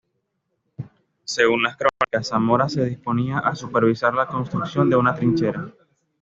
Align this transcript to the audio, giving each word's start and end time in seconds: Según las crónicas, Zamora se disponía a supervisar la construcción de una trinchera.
Según 1.25 1.61
las 1.61 1.77
crónicas, 1.77 2.29
Zamora 2.29 2.67
se 2.67 2.83
disponía 2.85 3.37
a 3.37 3.53
supervisar 3.53 4.15
la 4.15 4.25
construcción 4.25 4.89
de 4.89 4.95
una 4.95 5.13
trinchera. 5.13 5.75